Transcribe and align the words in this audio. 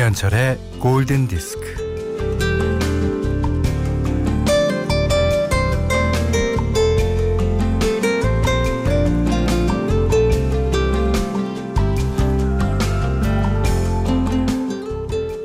김현철의 0.00 0.58
골든 0.78 1.28
디스크. 1.28 1.60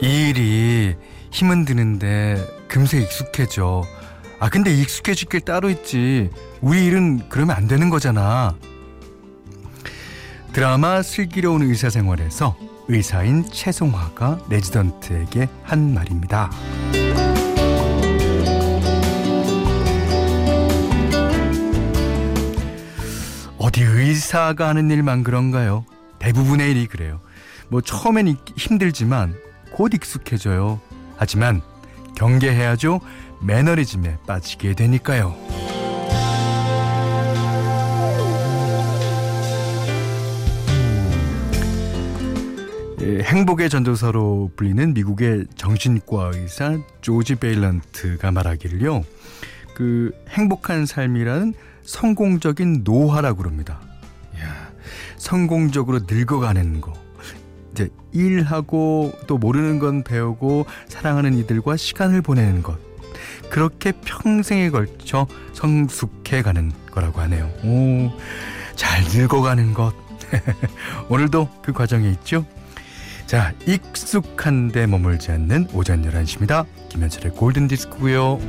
이 0.02 0.30
일이 0.30 0.96
힘은 1.32 1.66
드는데 1.66 2.42
금세 2.70 3.02
익숙해져. 3.02 3.84
아, 4.40 4.50
근데 4.50 4.74
익숙해질 4.74 5.28
게 5.28 5.40
따로 5.40 5.70
있지. 5.70 6.30
우리 6.62 6.86
일은 6.86 7.28
그러면 7.28 7.58
안 7.58 7.68
되는 7.68 7.90
거잖아. 7.90 8.56
드라마 10.54 11.02
슬기로운 11.02 11.64
의사생활에서 11.64 12.65
의사인 12.88 13.44
최송화가 13.50 14.46
레지던트에게 14.50 15.50
한 15.64 15.94
말입니다. 15.94 16.52
어디 23.58 23.82
의사가 23.82 24.70
하는 24.70 24.92
일만 24.92 25.24
그런가요? 25.24 25.86
대부분의 26.20 26.72
일이 26.72 26.86
그래요. 26.88 27.20
뭐 27.70 27.82
처음엔 27.82 28.38
힘들지만 28.56 29.36
곧 29.74 29.94
익숙해져요. 29.94 30.80
하지만 31.18 31.62
경계해야죠. 32.16 33.00
매너리즘에 33.42 34.18
빠지게 34.28 34.76
되니까요. 34.76 35.36
행복의 43.06 43.70
전도사로 43.70 44.52
불리는 44.56 44.94
미국의 44.94 45.46
정신과 45.56 46.32
의사 46.34 46.78
조지 47.02 47.36
베일런트가 47.36 48.32
말하기를요. 48.32 49.04
그 49.76 50.12
행복한 50.30 50.86
삶이라는 50.86 51.54
성공적인 51.84 52.82
노화라고 52.84 53.38
그럽니다. 53.38 53.80
야, 54.40 54.72
성공적으로 55.18 56.00
늙어가는 56.08 56.82
거. 56.82 56.94
이제 57.72 57.90
일하고 58.12 59.12
또 59.28 59.38
모르는 59.38 59.80
건 59.80 60.04
배우고 60.04 60.66
사랑하는 60.88 61.36
이들과 61.36 61.78
시간을 61.78 62.22
보내는 62.22 62.64
것. 62.64 62.80
그렇게 63.50 63.92
평생에 63.92 64.72
걸쳐 64.72 65.28
성숙해 65.54 66.42
가는 66.42 66.72
거라고 66.90 67.22
하네요. 67.22 67.46
오, 67.64 68.12
잘 68.76 69.04
늙어가는 69.04 69.74
것. 69.74 69.94
오늘도 71.10 71.50
그 71.62 71.72
과정에 71.74 72.10
있죠? 72.12 72.46
자, 73.26 73.54
익숙한 73.66 74.72
데 74.72 74.86
머물지 74.86 75.32
않는 75.32 75.70
오전 75.74 76.04
11시입니다. 76.04 76.66
김현철의 76.90 77.34
골든 77.34 77.68
디스크고요. 77.68 78.40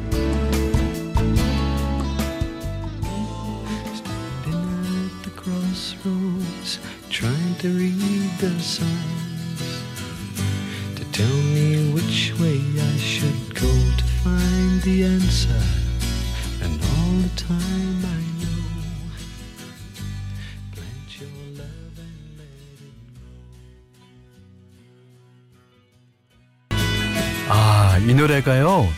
노래가요. 28.27 28.89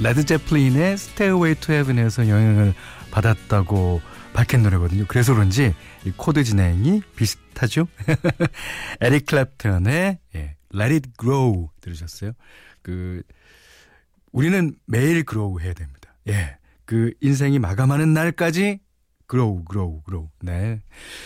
레드 0.00 0.24
제플린의 0.24 0.92
Stairway 0.92 1.56
to 1.56 1.74
Heaven에서 1.74 2.28
영향을 2.28 2.74
받았다고 3.10 4.00
밝힌 4.32 4.62
노래거든요. 4.62 5.06
그래서 5.08 5.34
그런지 5.34 5.74
이 6.04 6.12
코드 6.16 6.44
진행이 6.44 7.02
비슷하죠. 7.16 7.88
에릭 9.02 9.26
클랩턴의 9.26 10.18
예, 10.36 10.56
Let 10.72 10.94
It 10.94 11.10
Grow 11.18 11.70
들으셨어요? 11.80 12.34
그 12.82 13.22
우리는 14.30 14.76
매일 14.86 15.24
grow 15.28 15.58
해야 15.60 15.72
됩니다. 15.72 16.14
예. 16.28 16.56
그 16.84 17.12
인생이 17.20 17.58
마감하는 17.58 18.14
날까지 18.14 18.78
grow, 19.28 19.64
grow, 19.68 20.02
grow. 20.06 20.28
네. 20.40 20.80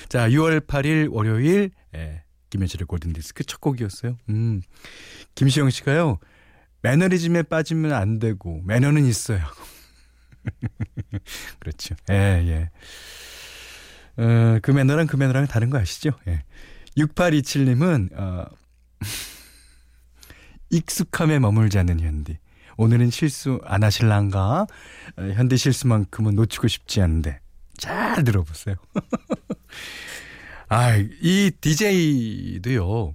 자, 0.08 0.26
6월 0.30 0.66
8일 0.66 1.12
월요일 1.12 1.70
예. 1.94 2.22
김현철의 2.48 2.86
골든 2.86 3.12
디스크 3.12 3.44
첫 3.44 3.60
곡이었어요. 3.60 4.16
음. 4.30 4.62
김시영 5.34 5.68
씨가요. 5.68 6.18
매너리즘에 6.82 7.44
빠지면 7.44 7.92
안 7.92 8.18
되고 8.18 8.60
매너는 8.64 9.04
있어요. 9.06 9.40
그렇죠. 11.60 11.94
예, 12.10 12.14
예. 12.14 12.70
어, 14.22 14.58
그 14.60 14.70
매너랑 14.70 15.06
그 15.06 15.16
매너랑 15.16 15.46
다른 15.46 15.70
거 15.70 15.78
아시죠? 15.78 16.10
예. 16.28 16.44
6827님은, 16.96 18.18
어, 18.18 18.46
익숙함에 20.70 21.38
머물지 21.38 21.78
않는 21.78 22.00
현디. 22.00 22.38
오늘은 22.76 23.10
실수 23.10 23.60
안 23.64 23.84
하실란가? 23.84 24.66
어, 25.16 25.22
현디 25.22 25.56
실수만큼은 25.56 26.34
놓치고 26.34 26.68
싶지 26.68 27.00
않은데. 27.00 27.40
잘 27.78 28.22
들어보세요. 28.24 28.76
아, 30.68 30.96
이 30.96 31.50
DJ도요. 31.60 33.12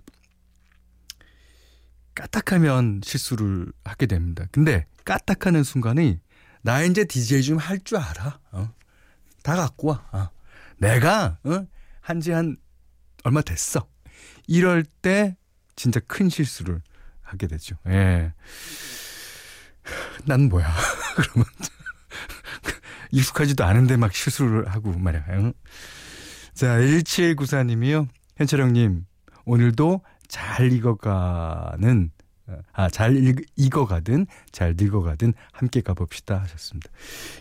까딱하면 2.17 3.01
실수를 3.03 3.72
하게 3.85 4.07
됩니다. 4.07 4.45
근데 4.51 4.88
까딱하는 5.05 5.63
순간이 5.63 6.19
나 6.63 6.81
이제 6.81 7.05
DJ 7.05 7.44
좀할 7.44 7.79
줄 7.83 8.00
알아. 8.00 8.39
어? 8.53 8.73
다 9.44 9.55
갖고 9.55 9.89
와. 9.89 10.09
어. 10.11 10.29
내가 10.77 11.38
어? 11.44 11.67
한지 12.01 12.31
한 12.31 12.57
얼마 13.23 13.41
됐어. 13.44 13.88
이럴 14.47 14.83
때 14.83 15.38
진짜 15.75 16.00
큰 16.07 16.27
실수를 16.27 16.81
하게 17.22 17.45
되죠. 17.45 17.75
예. 17.88 18.33
난 20.25 20.50
뭐야. 20.50 20.73
그러면 21.16 21.45
익숙하지도 23.11 23.63
않은데 23.63 23.95
막 23.95 24.11
실수를 24.11 24.67
하고 24.69 24.91
말이야. 24.91 25.23
응? 25.33 25.53
자, 26.56 26.79
1794님이요. 26.79 28.07
현철 28.38 28.61
형님, 28.61 29.06
오늘도 29.45 30.01
잘 30.27 30.71
익어가는 30.71 32.11
아, 32.71 32.89
잘 32.89 33.17
읽, 33.17 33.45
익어가든 33.55 34.25
잘 34.51 34.75
늙어가든 34.77 35.33
함께 35.51 35.81
가봅시다 35.81 36.41
하셨습니다. 36.41 36.89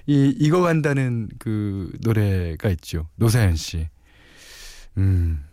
이 0.06 0.34
익어간다는 0.38 1.28
그 1.38 1.92
노래가 2.00 2.70
있죠. 2.70 3.08
노사연 3.16 3.56
씨. 3.56 3.88
음. 4.98 5.44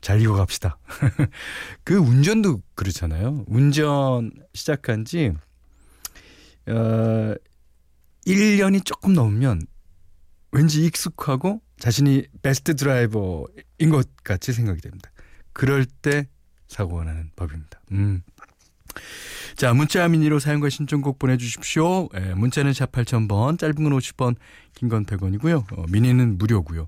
잘 0.00 0.20
익어갑시다. 0.20 0.78
그 1.84 1.96
운전도 1.96 2.62
그렇잖아요. 2.74 3.44
운전 3.48 4.30
시작한 4.54 5.04
지, 5.04 5.32
어, 6.68 7.34
1년이 8.26 8.84
조금 8.84 9.14
넘으면 9.14 9.62
왠지 10.52 10.84
익숙하고 10.84 11.60
자신이 11.78 12.26
베스트 12.42 12.76
드라이버인 12.76 13.90
것 13.90 14.08
같이 14.22 14.52
생각이 14.52 14.80
됩니다. 14.80 15.10
그럴 15.52 15.84
때 15.84 16.28
사고가 16.68 17.04
나는 17.04 17.30
법입니다. 17.36 17.80
음. 17.92 18.22
자, 19.56 19.72
문자 19.74 20.06
미니로 20.08 20.38
사연과 20.38 20.68
신청곡 20.70 21.18
보내주십시오. 21.18 22.08
예, 22.14 22.34
문자는 22.34 22.72
샵 22.72 22.92
8000번, 22.92 23.58
짧은 23.58 23.74
건 23.74 23.92
50번, 23.98 24.36
긴 24.74 24.88
건 24.88 25.04
100원이고요. 25.04 25.78
어, 25.78 25.84
미니는 25.90 26.38
무료고요. 26.38 26.86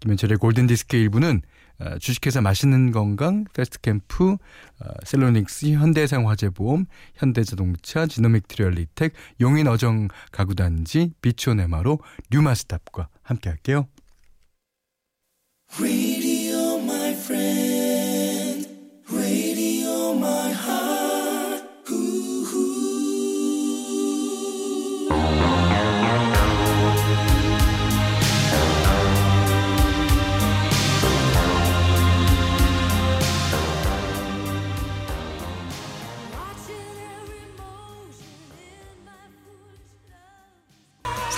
김현철의 0.00 0.38
골든디스크 0.38 0.96
일부는 0.96 1.42
어, 1.78 1.98
주식회사 1.98 2.40
맛있는 2.40 2.92
건강, 2.92 3.44
패스트캠프, 3.54 4.32
어, 4.32 4.88
셀로닉스, 5.04 5.66
현대해상화재보험, 5.72 6.86
현대자동차, 7.14 8.06
지노믹트리 8.06 8.46
얼리텍, 8.46 9.12
용인 9.40 9.66
어정 9.68 10.08
가구단지, 10.32 11.12
비초네마로, 11.22 11.98
뉴마스탑과 12.30 13.08
함께할게요. 13.22 13.86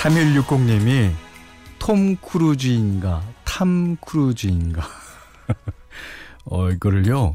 (3160님이) 0.05 1.15
톰 1.79 2.17
크루즈인가 2.17 3.27
탐 3.45 3.97
크루즈인가 3.97 4.87
어 6.45 6.71
이거를요 6.71 7.35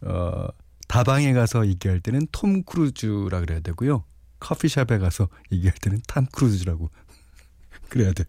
어 0.00 0.48
다방에 0.88 1.32
가서 1.32 1.64
얘기할 1.64 2.00
때는 2.00 2.26
톰 2.32 2.64
크루즈라 2.64 3.38
그래야 3.40 3.60
되고요. 3.60 4.04
커피숍에 4.40 4.98
가서 4.98 5.28
얘기할 5.52 5.74
때는 5.80 6.02
탐 6.08 6.26
크루즈라고 6.26 6.90
그래야 7.88 8.12
될 8.12 8.26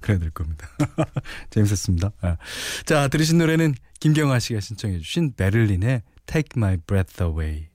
그래야 0.00 0.18
될 0.18 0.30
겁니다. 0.30 0.68
재밌었습니다. 1.50 2.10
아. 2.20 2.36
자, 2.84 3.06
들으신 3.06 3.38
노래는 3.38 3.74
김경아 4.00 4.40
씨가 4.40 4.58
신청해 4.58 4.98
주신 4.98 5.34
베를린의 5.34 6.02
Take 6.26 6.50
My 6.56 6.78
Breath 6.78 7.22
Away. 7.22 7.68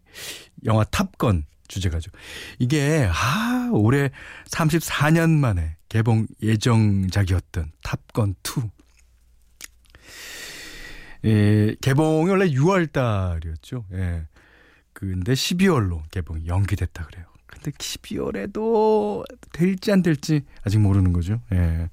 영화 0.65 0.83
탑건 0.83 1.45
주제가죠. 1.69 2.11
이게 2.57 3.09
아, 3.09 3.69
올해 3.71 4.11
34년 4.47 5.29
만에 5.29 5.77
개봉 5.87 6.27
예정작이었던 6.41 7.71
탑건 7.83 8.35
2. 8.43 8.69
예, 11.25 11.75
개봉이 11.81 12.29
원래 12.29 12.47
6월 12.49 12.91
달이었죠. 12.91 13.85
예. 13.93 14.27
근데 14.93 15.33
12월로 15.33 16.01
개봉이 16.11 16.47
연기됐다 16.47 17.05
그래요. 17.05 17.25
근데 17.45 17.71
12월에도 17.71 19.23
될지 19.51 19.91
안 19.91 20.01
될지 20.01 20.41
아직 20.63 20.79
모르는 20.79 21.13
거죠. 21.13 21.41
예. 21.53 21.89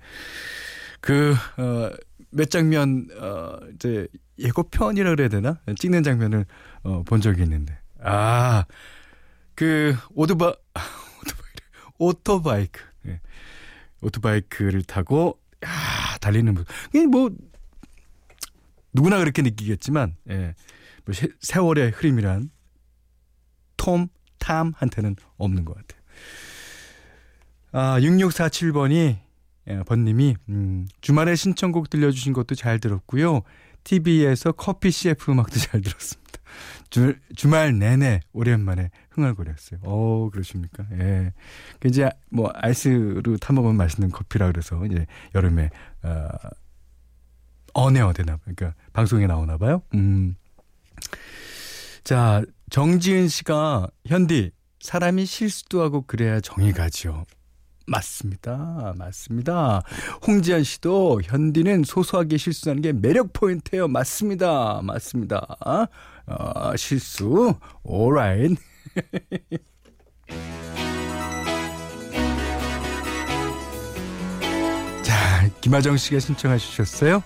그, 1.01 1.35
어, 1.57 1.91
몇 2.31 2.51
장면, 2.51 3.09
어, 3.19 3.59
이제 3.75 4.09
예고편이라 4.39 5.11
그래야 5.11 5.29
되나? 5.29 5.61
찍는 5.79 6.03
장면을, 6.03 6.45
어, 6.83 7.03
본 7.05 7.21
적이 7.21 7.43
있는데. 7.43 7.79
아, 8.03 8.65
그, 9.57 9.97
오토바, 10.15 10.55
오토바이크, 11.19 11.63
오토바이크. 11.99 12.81
예. 13.09 13.21
오토바이크를 14.03 14.83
타고, 14.83 15.41
야 15.65 15.69
달리는 16.21 16.55
모습. 16.55 16.69
뭐, 17.11 17.31
누구나 18.93 19.19
그렇게 19.19 19.43
느끼겠지만, 19.43 20.15
예. 20.31 20.55
뭐 21.07 21.15
세월의 21.41 21.93
흐름이란 21.93 22.51
톰, 23.79 24.09
탐한테는 24.39 25.17
없는 25.39 25.65
것 25.65 25.75
같아요. 25.75 26.03
아, 27.73 27.99
6647번이, 28.01 29.19
예, 29.69 29.83
번님이, 29.85 30.37
음, 30.51 30.87
주말에 31.01 31.35
신청곡 31.35 31.89
들려주신 31.89 32.35
것도 32.35 32.55
잘 32.55 32.79
들었고요. 32.79 33.43
TV에서 33.85 34.53
커피 34.53 34.91
CF 34.91 35.31
음악도 35.31 35.59
잘 35.59 35.81
들었습니다. 35.81 36.26
주, 36.91 37.15
주말 37.35 37.79
내내 37.79 38.21
오랜만에 38.33 38.91
흥얼거렸어요. 39.11 39.81
어, 39.83 40.31
그러십니까? 40.31 40.85
예. 40.93 41.33
그 41.81 41.89
이제 41.89 42.09
뭐 42.31 42.51
아이스로 42.55 43.37
타먹으면 43.39 43.77
맛있는 43.77 44.11
커피라 44.11 44.47
그래서 44.47 44.85
이제 44.87 45.07
여름에, 45.35 45.71
어, 46.03 46.29
언에어 47.75 48.13
되나, 48.13 48.39
그러니까 48.39 48.75
방송에 48.93 49.27
나오나 49.27 49.59
봐요. 49.59 49.83
음. 49.95 50.37
자, 52.05 52.43
정지은 52.71 53.29
씨가 53.29 53.89
현디 54.07 54.53
사람이 54.81 55.27
실수도 55.27 55.83
하고 55.83 56.03
그래야 56.07 56.41
정이 56.41 56.73
가죠. 56.73 57.25
맞습니다. 57.87 58.95
맞습니다. 58.97 59.83
홍지한 60.27 60.65
씨도 60.65 61.23
현디는 61.23 61.85
소소하게 61.85 62.37
실수하는 62.37 62.83
게 62.83 62.93
매력 62.93 63.33
포인트예요. 63.33 63.89
맞습니다. 63.89 64.81
맞습니다. 64.83 65.57
어, 66.27 66.77
실수. 66.77 67.55
alright. 67.89 68.61
자, 75.03 75.49
김하정 75.61 75.97
씨가 75.97 76.21
신청하셨어요. 76.21 77.23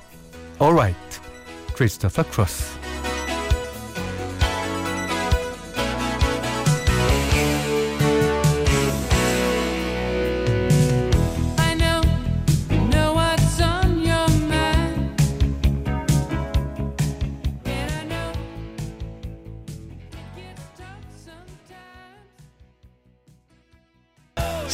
alright. 0.61 1.21
크리스토퍼 1.75 2.23
크로스. 2.31 2.80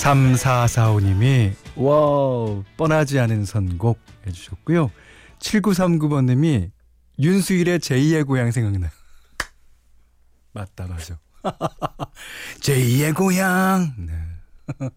삼사사오님이 0.06 1.50
와 1.74 2.62
뻔하지 2.76 3.18
않은 3.18 3.44
선곡 3.44 3.98
해주셨고요. 4.24 4.92
7939번님이 5.40 6.70
윤수일의 7.18 7.80
제2의 7.80 8.24
고향 8.24 8.52
생각나. 8.52 8.88
맞다 10.52 10.86
맞아. 10.86 11.18
제2의 12.60 13.16
고향. 13.16 13.94
네. 13.98 14.12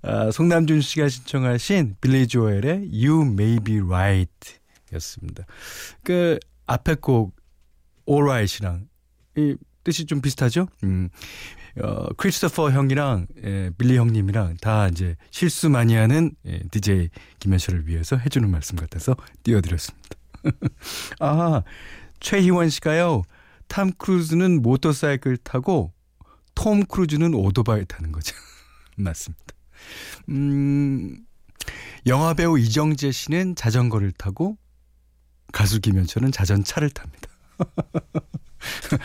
아, 0.00 0.30
송남준 0.30 0.80
씨가 0.80 1.10
신청하신 1.10 1.96
빌리 2.00 2.26
조엘의 2.26 2.88
You 2.90 3.26
May 3.26 3.60
Be 3.60 3.80
Right 3.80 4.54
였습니다. 4.94 5.44
그 6.02 6.38
앞에 6.64 6.94
곡 6.94 7.36
Alright이랑 8.08 8.88
이 9.36 9.54
뜻이 9.84 10.06
좀 10.06 10.22
비슷하죠? 10.22 10.66
음. 10.82 11.10
어, 11.82 12.08
크리스토퍼 12.16 12.70
형이랑 12.70 13.26
예, 13.44 13.70
빌리 13.78 13.96
형님이랑 13.96 14.56
다 14.60 14.88
이제 14.88 15.16
실수 15.30 15.70
많이 15.70 15.94
하는 15.94 16.32
예, 16.46 16.60
DJ 16.70 17.10
김현철을 17.38 17.86
위해서 17.86 18.16
해주는 18.16 18.48
말씀 18.50 18.76
같아서 18.76 19.16
띄워드렸습니다. 19.42 20.08
아, 21.20 21.62
최희원 22.20 22.70
씨가요. 22.70 23.22
탐 23.68 23.92
크루즈는 23.92 24.62
모터사이클 24.62 25.36
타고 25.38 25.92
톰 26.54 26.84
크루즈는 26.84 27.34
오토바이 27.34 27.84
타는 27.86 28.12
거죠. 28.12 28.34
맞습니다. 28.96 29.44
음, 30.30 31.18
영화 32.06 32.34
배우 32.34 32.58
이정재 32.58 33.12
씨는 33.12 33.54
자전거를 33.54 34.12
타고 34.12 34.56
가수 35.52 35.80
김현철은 35.80 36.32
자전차를 36.32 36.90
탑니다. 36.90 37.28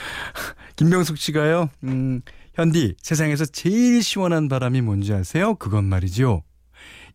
김명숙 0.75 1.17
씨가요, 1.17 1.69
음, 1.83 2.21
현디, 2.53 2.95
세상에서 3.01 3.45
제일 3.45 4.03
시원한 4.03 4.47
바람이 4.47 4.81
뭔지 4.81 5.11
아세요? 5.11 5.55
그건 5.55 5.85
말이죠. 5.85 6.43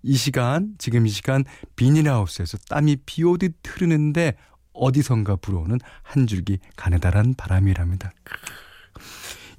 이 0.02 0.16
시간, 0.16 0.75
지금 0.78 1.07
이 1.07 1.11
시간 1.11 1.45
비닐하우스에서 1.76 2.59
땀이 2.68 2.97
비 3.07 3.23
오듯 3.23 3.54
흐르는데 3.64 4.35
어디선가 4.73 5.37
불어오는 5.37 5.78
한 6.02 6.26
줄기 6.26 6.59
가느다란 6.76 7.35
바람이랍니다. 7.35 8.11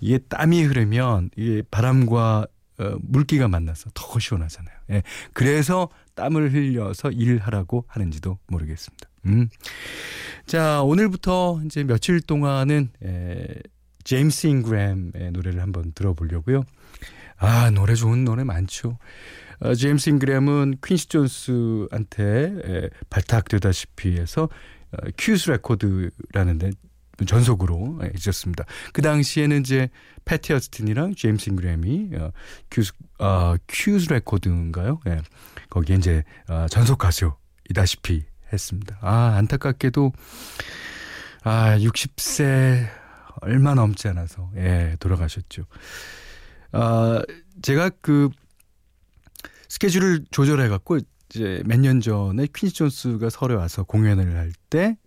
이게 0.01 0.17
땀이 0.17 0.63
흐르면 0.63 1.29
이게 1.38 1.63
바람과 1.69 2.48
어, 2.79 2.95
물기가 3.01 3.50
만나서 3.50 3.89
더 3.93 4.19
시원하잖아요. 4.19 4.75
예. 4.91 5.03
그래서 5.33 5.89
땀을 6.15 6.53
흘려서 6.53 7.12
일을 7.12 7.39
하라고 7.39 7.83
하는지도 7.88 8.39
모르겠습니다. 8.48 9.09
음. 9.25 9.50
자, 10.45 10.81
오늘부터 10.83 11.62
이제 11.65 11.83
며칠 11.83 12.21
동안은 12.21 12.91
에, 13.03 13.45
제임스 14.03 14.47
잉그램의 14.47 15.31
노래를 15.31 15.61
한번 15.61 15.91
들어보려고요. 15.93 16.63
아, 17.37 17.69
노래 17.71 17.95
좋은 17.95 18.25
노래 18.25 18.43
많죠. 18.43 18.97
어, 19.59 19.73
제임스 19.73 20.09
잉그램은 20.11 20.77
퀸시 20.83 21.07
존스한테 21.07 22.23
에, 22.65 22.89
발탁되다시피 23.09 24.17
해서 24.17 24.49
어, 24.91 24.97
Qwest 25.17 25.51
레코드라는 25.51 26.57
데 26.57 26.71
전속으로 27.25 27.99
예, 28.03 28.11
있었습니다. 28.15 28.63
그 28.93 29.01
당시에는 29.01 29.59
이제 29.59 29.89
패티 30.25 30.53
오스틴이랑 30.53 31.15
제임스 31.15 31.49
잉그램이 31.49 32.11
어, 32.15 32.31
Qwest 32.71 32.93
어, 33.19 33.55
Qwest 33.67 34.11
레코드인가요? 34.13 35.01
예. 35.07 35.21
거기에 35.69 35.97
이제 35.97 36.23
어, 36.47 36.67
전속 36.69 36.97
가수이다시피 36.99 38.23
했습니다. 38.51 38.97
아, 39.01 39.35
안타깝게도 39.37 40.13
아, 41.43 41.77
60세 41.77 42.87
얼마 43.41 43.74
넘지 43.75 44.08
않아서 44.10 44.51
예, 44.55 44.96
돌아가셨죠. 45.00 45.65
아, 46.72 47.22
제가 47.62 47.89
그 48.01 48.29
스케줄을 49.69 50.25
조절해 50.31 50.67
갖고 50.69 51.00
이제 51.29 51.62
몇 51.65 51.79
년 51.79 52.01
전에 52.01 52.48
퀸시 52.53 52.74
존스가 52.75 53.29
서울에 53.29 53.55
와서 53.55 53.84
공연을 53.84 54.36
할 54.36 54.51
때 54.69 54.98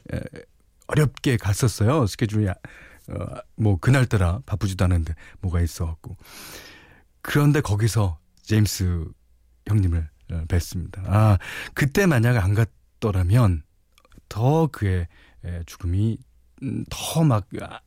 어렵게 0.88 1.36
갔었어요. 1.36 2.06
스케줄이 2.06 2.48
어, 2.48 2.54
뭐 3.56 3.78
그날따라 3.78 4.40
바쁘지도 4.46 4.84
않은데 4.84 5.14
뭐가 5.40 5.60
있어 5.60 5.86
갖고. 5.86 6.16
그런데 7.22 7.60
거기서 7.60 8.18
제임스 8.42 9.04
형님을 9.68 10.08
어, 10.32 10.44
뵀습니다. 10.48 11.02
아, 11.06 11.38
그때 11.74 12.06
만약 12.06 12.36
안 12.44 12.54
갔더라면 12.54 13.62
더 14.28 14.66
그의 14.68 15.06
죽음이 15.66 16.18
음, 16.62 16.84
더막 16.90 17.48
아, 17.60 17.80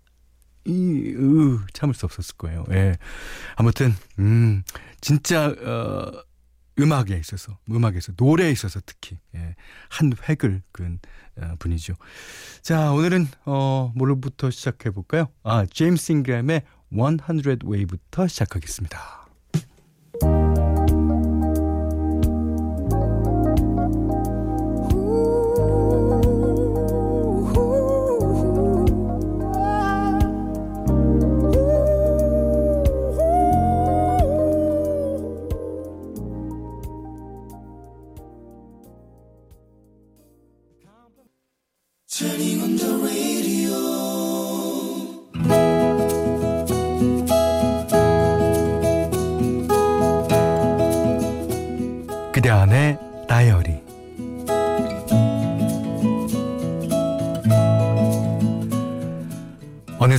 이, 0.66 1.14
으, 1.16 1.60
참을 1.74 1.94
수 1.94 2.06
없었을 2.06 2.36
거예요. 2.38 2.66
예. 2.72 2.98
아무튼, 3.56 3.94
음, 4.20 4.64
진짜, 5.02 5.48
어, 5.48 6.12
음악에 6.80 7.16
있어서, 7.18 7.58
음악에서, 7.70 8.14
노래에 8.18 8.52
있어서 8.52 8.82
특히, 8.86 9.18
예, 9.36 9.56
한 9.90 10.12
획을 10.28 10.62
그 10.72 10.98
어, 11.38 11.56
분이죠. 11.60 11.96
자, 12.62 12.92
오늘은 12.92 13.28
어 13.46 13.92
뭐로부터 13.96 14.50
시작해 14.50 14.90
볼까요? 14.90 15.28
아, 15.44 15.66
제임스 15.66 16.12
잉그램의 16.14 16.64
100 16.90 17.66
Way부터 17.66 18.28
시작하겠습니다. 18.28 19.25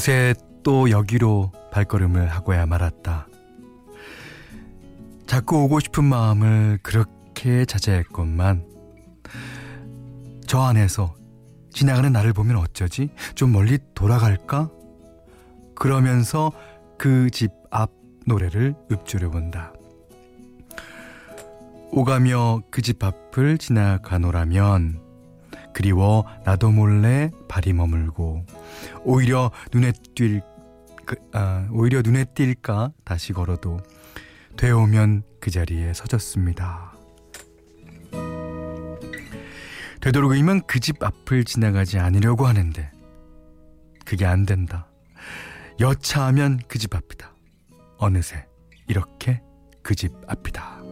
어느새 0.06 0.34
또 0.62 0.88
여기로 0.88 1.50
발걸음을 1.72 2.28
하고야 2.28 2.64
말았다. 2.66 3.26
자꾸 5.26 5.64
오고 5.64 5.80
싶은 5.80 6.04
마음을 6.04 6.78
그렇게 6.80 7.64
자제했건만 7.64 8.64
저 10.46 10.60
안에서 10.60 11.12
지나가는 11.72 12.12
나를 12.12 12.32
보면 12.32 12.56
어쩌지? 12.56 13.10
좀 13.34 13.50
멀리 13.50 13.78
돌아갈까? 13.96 14.70
그러면서 15.74 16.52
그 16.98 17.28
집 17.32 17.50
앞 17.72 17.90
노래를 18.26 18.76
읊조려 18.92 19.30
본다. 19.30 19.72
오가며 21.90 22.62
그 22.70 22.80
집 22.80 23.02
앞을 23.02 23.58
지나가노라면 23.58 25.00
그리워 25.76 26.24
나도 26.46 26.70
몰래 26.70 27.30
발이 27.48 27.74
머물고 27.74 28.46
오히려 29.04 29.50
눈에 29.74 29.92
띌 29.92 30.42
그, 31.04 31.16
아, 31.34 31.68
오히려 31.70 32.00
눈에 32.00 32.24
띌까 32.24 32.94
다시 33.04 33.34
걸어도 33.34 33.80
되오면 34.56 35.22
그 35.38 35.50
자리에 35.50 35.92
서졌습니다. 35.92 36.94
되도록이면 40.00 40.62
그 40.66 40.80
집 40.80 41.02
앞을 41.02 41.44
지나가지 41.44 41.98
않으려고 41.98 42.46
하는데 42.46 42.90
그게 44.06 44.24
안 44.24 44.46
된다. 44.46 44.88
여차하면 45.78 46.60
그 46.68 46.78
집 46.78 46.94
앞이다. 46.94 47.34
어느새 47.98 48.46
이렇게 48.88 49.42
그 49.82 49.94
집 49.94 50.14
앞이다. 50.26 50.85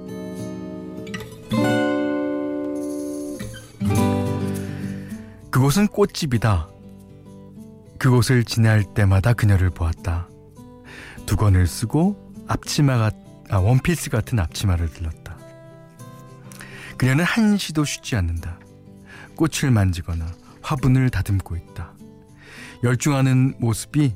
그곳은 5.55 5.87
꽃집이다. 5.87 6.69
그곳을 8.01 8.43
지날 8.43 8.83
때마다 8.83 9.33
그녀를 9.35 9.71
보았다. 9.71 10.29
두건을 11.27 11.69
쓰고 11.69 12.35
앞치마가 12.49 13.13
아, 13.51 13.59
원피스 13.59 14.11
같은 14.11 14.41
앞치마를 14.41 14.91
들렀다. 14.91 15.39
그녀는 16.99 17.25
한시도 17.25 17.85
쉬지 17.85 18.17
않는다. 18.17 18.59
꽃을 19.37 19.71
만지거나 19.71 20.27
화분을 20.61 21.09
다듬고 21.11 21.55
있다. 21.55 21.93
열중하는 22.83 23.55
모습이 23.61 24.13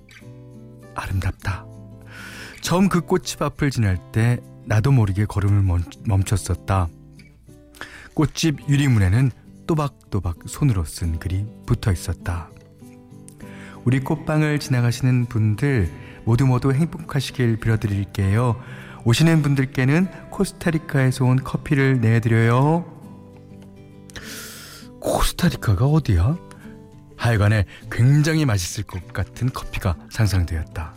아름답다. 0.96 1.64
처음 2.62 2.88
그 2.88 3.00
꽃집 3.00 3.42
앞을 3.42 3.70
지날 3.70 3.96
때 4.10 4.40
나도 4.66 4.90
모르게 4.90 5.24
걸음을 5.24 5.84
멈췄었다. 6.04 6.88
꽃집 8.14 8.68
유리문에는 8.68 9.30
또박 9.68 9.97
또박 10.10 10.36
손으로 10.46 10.84
쓴 10.84 11.18
글이 11.18 11.46
붙어 11.66 11.92
있었다. 11.92 12.50
우리 13.84 14.00
꽃방을 14.00 14.58
지나가시는 14.58 15.26
분들 15.26 15.90
모두 16.24 16.46
모두 16.46 16.72
행복하시길 16.72 17.58
빌어드릴게요. 17.58 18.60
오시는 19.04 19.42
분들께는 19.42 20.30
코스타리카에서 20.30 21.24
온 21.24 21.42
커피를 21.42 22.00
내드려요. 22.00 22.84
코스타리카가 25.00 25.86
어디야? 25.86 26.36
하여간에 27.16 27.64
굉장히 27.90 28.44
맛있을 28.44 28.84
것 28.84 29.12
같은 29.12 29.50
커피가 29.50 29.96
상상되었다. 30.10 30.94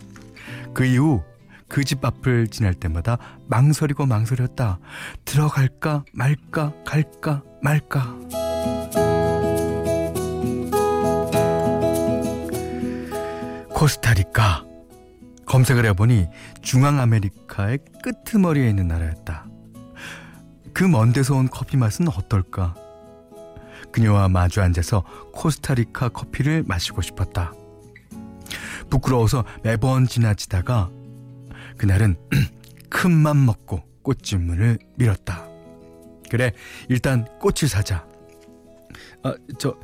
그 0.74 0.86
이후 0.86 1.24
그 1.72 1.86
집 1.86 2.04
앞을 2.04 2.50
지날 2.50 2.74
때마다 2.74 3.18
망설이고 3.48 4.06
망설였다. 4.06 4.80
들어갈까 5.24 6.04
말까 6.14 6.74
갈까 6.86 7.44
말까. 7.62 8.51
코스타리카 13.82 14.64
검색을 15.48 15.88
해보니 15.88 16.28
중앙아메리카의 16.62 17.80
끄트머리에 18.04 18.70
있는 18.70 18.88
나라였다. 18.88 19.48
그 20.72 20.88
먼 20.88 21.12
데서 21.14 21.34
온 21.36 21.50
커피 21.50 21.78
맛은 21.78 22.08
어떨까? 22.08 22.76
그녀와 23.92 24.28
마주 24.28 24.62
앉아서 24.62 25.04
코스타리카 25.34 26.10
커피를 26.10 26.64
마시고 26.68 27.02
싶었다. 27.02 27.54
부끄러워서 28.92 29.46
매번 29.64 30.06
지나치다가 30.06 30.92
그날은 31.80 32.18
큰맘 32.92 33.48
먹고 33.48 33.82
꽃집 34.04 34.42
문을 34.42 34.78
밀었다. 34.98 35.48
그래, 36.30 36.52
일단 36.88 37.26
꽃을 37.40 37.68
사자. 37.68 38.06
아, 39.24 39.34
저 39.58 39.76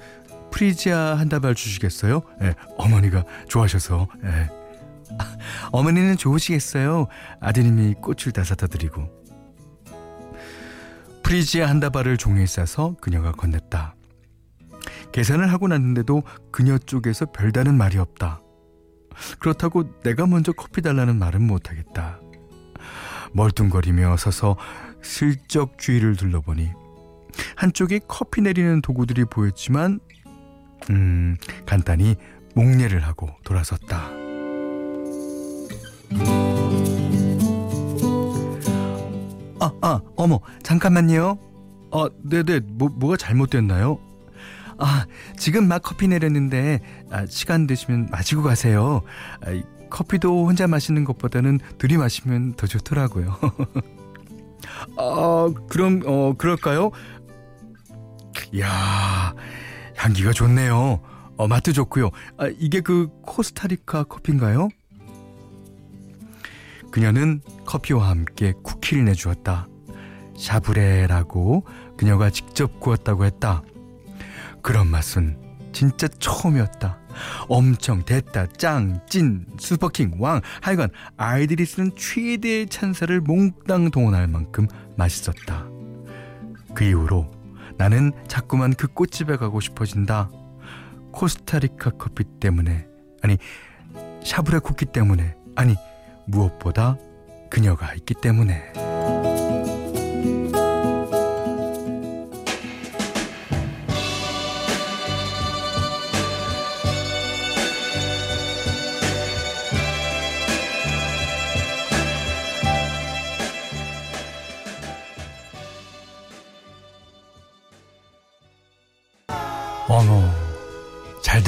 프리지아 0.57 1.19
한 1.19 1.29
다발 1.29 1.53
주시겠어요? 1.53 2.23
예, 2.41 2.55
어머니가 2.79 3.23
좋아하셔서. 3.47 4.07
예. 4.23 4.49
아, 5.19 5.37
어머니는 5.71 6.17
좋으시겠어요? 6.17 7.05
아드님이 7.39 7.93
꽃을 8.01 8.31
다 8.33 8.43
사다 8.43 8.65
드리고. 8.65 9.07
프리지아 11.23 11.69
한 11.69 11.79
다발을 11.79 12.17
종이에 12.17 12.47
싸서 12.47 12.95
그녀가 13.01 13.33
건넸다. 13.33 13.93
계산을 15.11 15.53
하고 15.53 15.67
났는데도 15.67 16.23
그녀 16.51 16.79
쪽에서 16.79 17.27
별다른 17.27 17.75
말이 17.75 17.99
없다. 17.99 18.41
그렇다고 19.37 20.01
내가 20.01 20.25
먼저 20.25 20.53
커피 20.53 20.81
달라는 20.81 21.19
말은 21.19 21.45
못하겠다. 21.45 22.19
멀뚱거리며 23.33 24.17
서서 24.17 24.57
슬쩍 25.03 25.77
주위를 25.77 26.15
둘러보니 26.15 26.71
한쪽에 27.55 27.99
커피 28.07 28.41
내리는 28.41 28.81
도구들이 28.81 29.25
보였지만 29.25 29.99
음 30.89 31.37
간단히 31.65 32.15
목례를 32.55 33.01
하고 33.05 33.29
돌아섰다. 33.43 34.09
아, 39.59 39.71
아, 39.81 40.01
어머, 40.15 40.39
잠깐만요. 40.63 41.37
아, 41.91 42.09
네네, 42.23 42.61
뭐, 42.73 42.89
뭐가 42.89 43.17
잘못됐나요? 43.17 43.99
아, 44.77 45.05
지금 45.37 45.67
막 45.67 45.81
커피 45.81 46.07
내렸는데, 46.07 46.79
아, 47.09 47.25
시간 47.27 47.65
되시면 47.65 48.09
마시고 48.11 48.43
가세요. 48.43 49.01
아, 49.41 49.61
커피도 49.89 50.45
혼자 50.45 50.67
마시는 50.67 51.05
것보다는 51.05 51.59
둘이 51.77 51.97
마시면 51.97 52.53
더 52.53 52.67
좋더라고요. 52.67 53.35
아, 54.97 55.49
그럼, 55.69 56.01
어, 56.05 56.33
그럴까요? 56.37 56.91
이야, 58.53 59.33
향기가 59.97 60.31
좋네요. 60.31 61.01
어, 61.37 61.47
맛도 61.47 61.73
좋고요. 61.73 62.09
아, 62.37 62.47
이게 62.59 62.81
그 62.81 63.09
코스타리카 63.23 64.03
커피인가요? 64.03 64.69
그녀는 66.91 67.41
커피와 67.65 68.09
함께 68.09 68.53
쿠키를 68.63 69.05
내주었다. 69.05 69.67
샤브레라고 70.37 71.65
그녀가 71.97 72.29
직접 72.29 72.79
구웠다고 72.79 73.25
했다. 73.25 73.61
그런 74.61 74.87
맛은 74.87 75.37
진짜 75.73 76.07
처음이었다. 76.07 76.97
엄청 77.47 78.05
됐다 78.05 78.45
짱 78.57 78.99
찐 79.09 79.45
슈퍼킹 79.59 80.17
왕 80.19 80.41
하여간 80.61 80.89
아이들이 81.17 81.65
쓰는 81.65 81.91
최대의 81.95 82.67
찬사를 82.67 83.19
몽땅 83.21 83.89
동원할 83.91 84.27
만큼 84.27 84.67
맛있었다. 84.95 85.65
그 86.73 86.83
이후로 86.83 87.36
나는 87.77 88.11
자꾸만 88.27 88.73
그 88.73 88.87
꽃집에 88.87 89.37
가고 89.37 89.59
싶어진다. 89.59 90.29
코스타리카 91.11 91.91
커피 91.91 92.23
때문에 92.23 92.87
아니 93.21 93.37
샤브레 94.23 94.59
쿠키 94.59 94.85
때문에 94.85 95.35
아니 95.55 95.75
무엇보다 96.27 96.97
그녀가 97.49 97.93
있기 97.93 98.13
때문에 98.15 98.86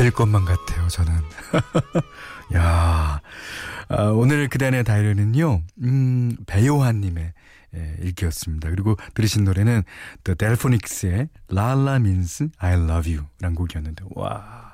될 0.10 0.14
것만 0.14 0.44
같아요, 0.46 0.88
저는. 0.88 1.14
야 2.56 3.22
아, 3.90 4.04
오늘 4.06 4.50
그단의 4.50 4.84
다이어리는요, 4.84 5.62
음, 5.84 6.36
배요한님의 6.48 7.34
예, 7.76 7.96
읽기였습니다. 8.02 8.72
그리고 8.72 8.96
들으신 9.14 9.44
노래는 9.44 9.84
The 10.24 10.36
Delphonics의 10.36 11.30
Lala 11.52 11.98
Means 11.98 12.50
I 12.58 12.74
Love 12.74 13.16
You 13.16 13.28
란 13.40 13.54
곡이었는데, 13.54 14.06
와. 14.16 14.74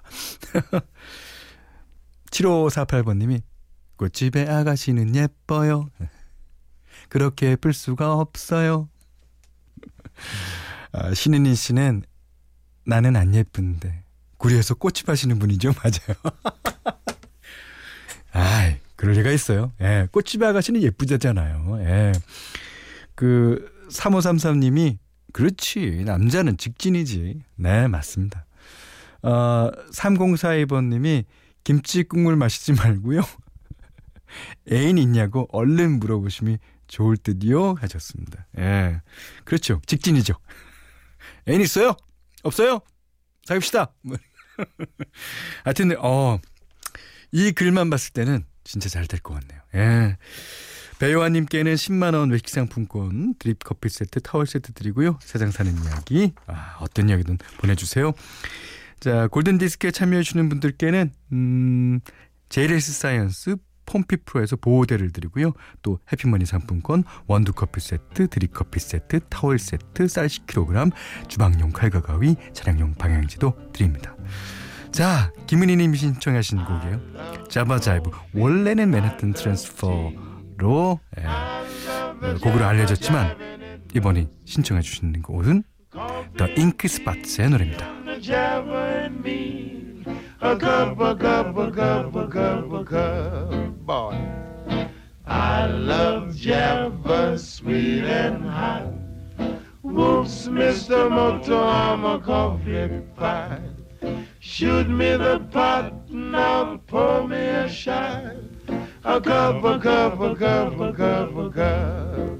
7548번님이 2.32 3.42
꽃집의 3.98 4.48
아가씨는 4.50 5.15
예뻐요. 5.15 5.89
그렇게 7.10 7.51
예쁠 7.51 7.74
수가 7.74 8.13
없어요. 8.13 8.88
아, 10.94 11.13
신은희 11.13 11.56
씨는 11.56 12.04
나는 12.86 13.18
안 13.18 13.36
예쁜데 13.36 14.05
구리에서 14.46 14.75
꽃집 14.75 15.10
하시는 15.10 15.40
분이죠, 15.40 15.74
맞아요. 15.82 16.36
아, 18.32 18.75
그럴 18.96 19.16
리가 19.16 19.32
있어요. 19.32 19.74
예, 19.82 20.08
꽃집 20.12 20.44
아가씨는 20.44 20.84
예쁘잖아요. 20.84 21.80
예. 21.80 22.12
그 23.16 23.88
3533님이 23.90 25.00
그렇지 25.34 26.04
남자는 26.06 26.58
직진이지. 26.58 27.42
네, 27.56 27.88
맞습니다. 27.88 28.46
어, 29.24 29.72
3042번 29.92 30.90
님이 30.90 31.25
김치 31.64 32.04
국물 32.04 32.36
마시지 32.36 32.74
말고요. 32.74 33.22
애인 34.72 35.00
있냐고 35.00 35.48
얼른 35.54 36.00
물어보심이 36.00 36.60
좋을 36.86 37.18
듯요 37.18 37.74
하셨습니다. 37.80 38.46
예. 38.60 39.02
그렇죠. 39.44 39.82
직진이죠. 39.88 40.36
애인 41.50 41.62
있어요? 41.62 41.96
없어요? 42.44 42.82
사귀시다 43.46 43.94
하여튼, 45.64 45.96
어, 46.00 46.40
이 47.32 47.52
글만 47.52 47.90
봤을 47.90 48.14
때는 48.14 48.46
진짜 48.64 48.90
잘 48.90 49.08
될 49.08 49.20
것 49.22 49.34
같네요. 49.40 49.62
예. 49.76 50.18
배요한님께는 51.00 51.76
10만원 51.76 52.32
외식 52.32 52.48
상품권, 52.50 53.36
드립 53.38 53.64
커피 53.64 53.90
세트, 53.90 54.22
타월 54.22 54.48
세트 54.48 54.74
드리고요. 54.74 55.20
세상 55.22 55.52
사는 55.52 55.72
이야기, 55.84 56.34
아, 56.48 56.78
어떤 56.80 57.10
이야기든 57.10 57.38
보내주세요. 57.58 58.14
자, 59.02 59.28
골든디스크에 59.28 59.92
참여해주시는 59.92 60.48
분들께는, 60.50 61.12
음, 61.34 62.00
JLS 62.50 62.94
사이언스 62.94 63.58
폼피 63.86 64.18
프로에서 64.25 64.56
보호대를 64.56 65.12
드리고요. 65.12 65.54
또 65.82 66.00
해피머니 66.12 66.46
상품권, 66.46 67.04
원두 67.27 67.54
커피 67.54 67.80
세트, 67.82 68.27
드립 68.27 68.54
커피 68.54 68.80
세트, 68.80 69.22
타월 69.30 69.60
세트, 69.60 70.08
쌀 70.08 70.27
10kg, 70.27 70.92
주방용 71.27 71.72
칼과 71.72 72.01
가위, 72.01 72.36
차량용 72.54 72.96
방향제도 72.96 73.72
드립니다. 73.74 74.15
자, 74.92 75.32
김은희 75.48 75.75
님이 75.75 75.98
신청하신 75.98 76.63
곡이에요. 76.63 77.48
Java 77.50 77.77
Jive. 77.77 78.12
원래는 78.33 78.90
맨하튼 78.90 79.33
트랜스퍼로 79.33 81.00
예, 81.20 81.25
어, 81.25 81.66
곡으로 82.42 82.66
알려졌지만 82.66 83.36
이번에 83.94 84.27
신청해 84.46 84.81
주시는 84.81 85.22
곡은 85.22 85.64
The 86.38 86.72
Spots의 86.86 87.50
노래입니다. 87.50 87.96
a 90.46 90.60
cup, 90.60 91.01
a 91.01 91.16
cup, 91.16 91.57
a 91.57 91.72
cup, 91.72 92.16
a 92.16 92.27
cup, 92.29 92.74
a 92.74 92.83
cup, 92.83 93.35
Mr. 100.48 101.10
Motorama 101.10 102.24
coffee 102.24 103.01
pie. 103.16 103.62
Shoot 104.40 104.88
me 104.88 105.18
the 105.18 105.40
pot, 105.51 106.10
now 106.12 106.77
pour 106.88 107.27
me 107.27 107.38
a 107.38 107.68
shot. 107.68 108.36
A 109.03 109.20
cup, 109.20 109.64
a 109.64 109.79
cup, 109.79 110.20
a 110.20 110.36
cup, 110.36 110.79
a 110.79 110.94
cup, 110.94 111.36
a 111.38 111.50
cup. 111.50 112.40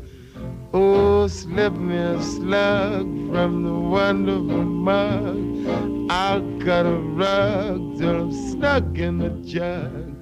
Oh, 0.74 1.28
slip 1.28 1.74
me 1.74 1.98
a 1.98 2.22
slug 2.22 3.06
from 3.32 3.64
the 3.64 3.74
wonderful 3.74 4.66
mug. 4.66 6.12
I'll 6.12 6.42
cut 6.60 6.86
a 6.86 7.00
rug 7.00 7.98
till 7.98 8.22
I'm 8.24 8.32
stuck 8.32 8.98
in 8.98 9.18
the 9.18 9.30
jug. 9.44 10.16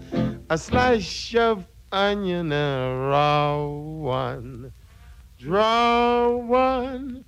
A 0.49 0.57
slice 0.57 1.35
of 1.35 1.67
onion 1.91 2.51
and 2.51 2.53
a 2.53 3.07
raw 3.09 3.65
one. 3.67 4.71
Draw 5.37 6.37
one. 6.37 7.25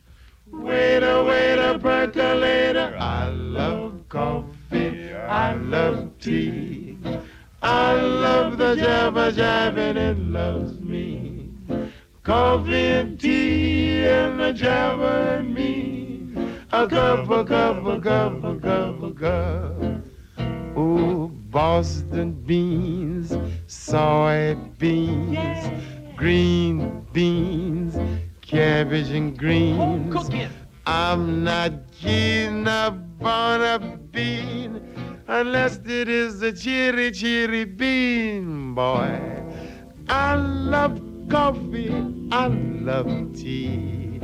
Waiter, 0.61 1.23
waiter, 1.23 1.79
percolator. 1.79 2.95
I 2.99 3.27
love 3.29 3.93
coffee. 4.09 5.13
I 5.13 5.53
love 5.55 6.11
tea. 6.19 6.97
I 7.61 7.93
love 7.93 8.57
the 8.57 8.75
jabba 8.75 9.33
jab 9.35 9.77
and 9.77 9.97
it 9.97 10.19
loves 10.19 10.79
me. 10.79 11.51
Coffee 12.23 12.73
and 12.73 13.19
tea 13.19 14.03
and 14.05 14.39
the 14.39 14.53
java 14.53 15.37
and 15.39 15.53
me. 15.53 16.33
A 16.71 16.87
cup, 16.87 17.29
a 17.29 17.43
cup, 17.43 17.43
a 17.43 17.45
cup, 17.45 17.74
coffee. 41.75 42.27
I 42.31 42.47
love 42.47 43.33
tea. 43.33 44.19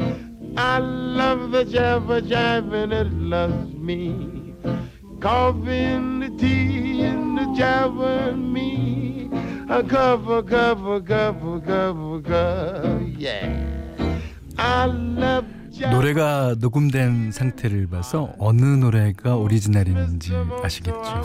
I 0.58 0.80
love 0.80 1.52
the 1.52 1.66
jabba 1.66 2.28
jab 2.28 2.74
and 2.74 2.94
it 2.94 3.12
loves 3.12 3.74
me. 3.74 4.56
Coffee 5.20 5.72
and 5.72 6.22
the 6.22 6.30
tea 6.38 7.04
and 7.04 7.38
the 7.38 7.46
jabba 7.60 8.30
and 8.30 8.54
me. 8.54 9.30
A 9.70 9.84
cup, 9.84 10.28
a 10.28 10.44
cup, 10.44 10.80
a 10.86 11.02
cup, 11.02 11.44
a 11.44 11.62
cup, 11.62 11.98
a 11.98 12.22
cup. 12.22 13.02
Yeah. 13.18 13.68
I 14.58 14.86
love 14.86 15.46
노래가 15.90 16.54
녹음된 16.60 17.32
상태를 17.32 17.88
봐서 17.88 18.36
어느 18.38 18.62
노래가 18.62 19.36
오리지널인지 19.38 20.32
아시겠죠? 20.62 21.24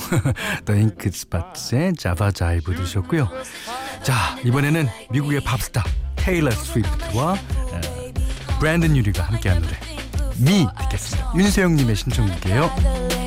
The 0.65 0.81
Ink 0.81 1.09
Spots의 1.09 1.95
자바 1.95 2.31
자이브 2.31 2.75
드셨고요. 2.75 3.29
자, 4.03 4.15
이번에는 4.45 4.87
미국의 5.11 5.41
팝스타 5.41 5.83
테일러 6.27 6.51
스위프트와 6.51 7.37
브랜든 8.59 8.97
유리가 8.97 9.23
함께한 9.23 9.63
노래 9.63 9.77
미 10.39 10.67
듣겠습니다. 10.83 11.33
윤세영님의 11.37 11.95
신청곡이에요. 11.95 13.26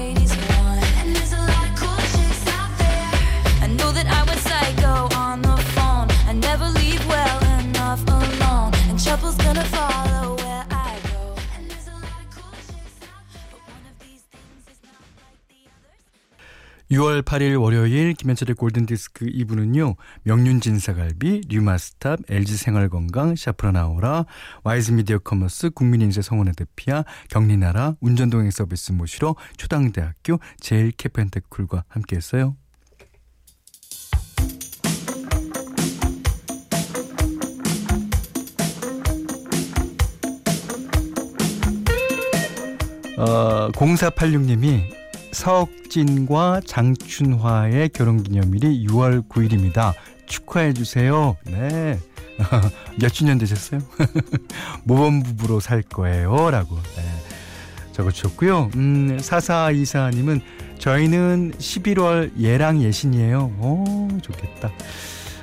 6월 17.00 17.22
8일 17.24 17.62
월요일 17.62 18.14
김현철의 18.14 18.56
골든디스크 18.56 19.26
2부는요. 19.26 19.96
명륜진 20.24 20.80
사갈비, 20.80 21.44
류마스탑, 21.48 22.20
LG생활건강, 22.30 23.38
샤프라나오라, 23.38 24.26
와이즈미디어 24.66 25.20
커머스, 25.20 25.70
국민인쇄 25.70 26.22
성원의 26.22 26.56
대피아, 26.58 27.06
경리나라, 27.30 27.96
운전동행 28.02 28.52
서비스 28.52 28.92
모시러 28.92 29.36
초당대학교 29.56 30.40
제일캐펜테쿨과 30.60 31.86
함께했어요. 31.88 32.58
어, 43.18 43.72
0486님이 43.72 45.00
서욱진과 45.32 46.62
장춘화의 46.66 47.90
결혼기념일이 47.90 48.86
6월 48.88 49.28
9일입니다. 49.28 49.94
축하해 50.26 50.74
주세요. 50.74 51.36
네. 51.46 52.00
몇 53.00 53.10
주년 53.10 53.38
되셨어요? 53.38 53.82
모범부부로 54.84 55.60
살 55.60 55.82
거예요. 55.82 56.52
라고 56.52 56.76
네. 56.96 57.04
적어주셨고요. 57.92 58.72
음, 58.76 59.18
4424님은 59.20 60.42
저희는 60.80 61.54
11월 61.58 62.32
예랑 62.40 62.82
예신이에요. 62.82 63.56
오, 63.60 64.08
좋겠다. 64.22 64.72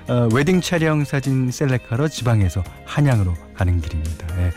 어, 0.09 0.29
웨딩 0.33 0.61
촬영 0.61 1.05
사진 1.05 1.51
셀렉하러 1.51 2.09
지방에서 2.09 2.63
한양으로 2.85 3.35
가는 3.55 3.81
길입니다. 3.81 4.27
네. 4.37 4.53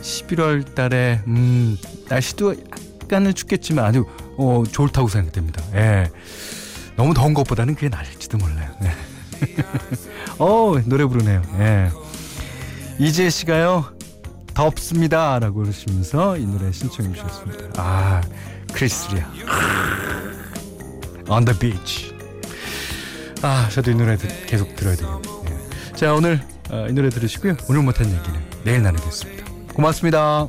11월 0.00 0.74
달에 0.74 1.20
음, 1.26 1.78
날씨도 2.08 2.56
약간은 3.02 3.34
춥겠지만 3.34 3.84
아주 3.84 4.04
어, 4.36 4.62
좋다고 4.70 5.08
생각됩니다. 5.08 5.62
예. 5.74 6.10
너무 6.96 7.14
더운 7.14 7.34
것보다는 7.34 7.74
그게 7.74 7.88
나을지도 7.88 8.38
몰라요. 8.38 8.70
네. 8.80 8.90
어, 10.38 10.74
노래 10.86 11.04
부르네요. 11.04 11.42
예. 11.58 11.90
이재 12.98 13.30
씨가요, 13.30 13.86
덥습니다. 14.54 15.38
라고 15.38 15.60
그러시면서 15.62 16.36
이 16.36 16.46
노래 16.46 16.70
신청해 16.70 17.12
주셨습니다. 17.12 17.64
아, 17.76 18.20
크리스리아. 18.72 19.28
On 21.28 21.44
the 21.44 21.58
beach. 21.58 22.14
아, 23.42 23.68
저도 23.70 23.90
이 23.90 23.94
노래 23.94 24.16
계속 24.46 24.74
들어야 24.76 24.94
되겠네요. 24.94 25.44
예. 25.48 25.96
자, 25.96 26.14
오늘 26.14 26.40
어, 26.70 26.86
이 26.88 26.92
노래 26.92 27.08
들으시고요. 27.08 27.56
오늘 27.68 27.82
못한 27.82 28.06
얘기는 28.06 28.40
내일 28.64 28.82
나누겠습니다. 28.82 29.44
고맙습니다. 29.74 30.48